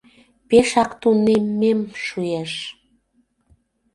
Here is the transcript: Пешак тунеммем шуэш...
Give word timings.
Пешак 0.47 0.91
тунеммем 1.01 1.79
шуэш... 2.05 2.51